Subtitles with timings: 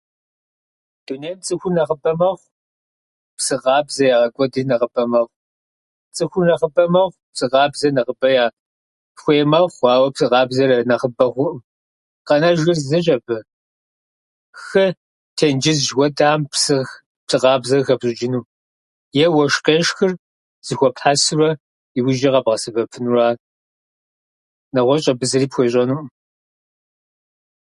[1.05, 2.47] Дунейм цӏыхур нэхъыбэ мэхъу,
[3.37, 5.35] псы къабзэ ягъэкӏуэдри нэхъыбэ мэхъу.
[6.15, 8.53] Цӏыхур нэхъыбэ мэхъу, псы къабзэ нэхъыбэ я-
[9.21, 11.59] хуей мэхъу, ауэ псы къабзэр нэхъыбэ хъуӏым.
[12.27, 13.37] Къэнэжыр зыщ абы.
[14.65, 14.85] Хы,
[15.37, 16.77] тенджыз жыхуэтӏэхьэм псы
[17.41, 18.47] къабзэ къыхэпщӏычӏыну,
[19.23, 20.11] е уэшх къешхыр
[20.65, 21.49] зыхуэпхьэсуэ
[21.97, 23.27] иужьчӏэ къэбгъэсэбэпынура.
[24.73, 26.07] Нэгъуэщӏ абы зыри пхуещӏэнуӏым.